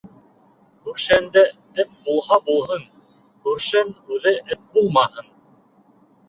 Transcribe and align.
Күршеңдә 0.85 1.43
эт 1.83 1.91
булһа 2.07 2.39
булһын, 2.47 2.87
күршең 3.45 3.93
үҙе 4.17 4.35
эт 4.57 4.65
булмаһын. 4.79 5.31